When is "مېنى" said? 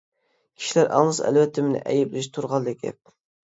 1.67-1.83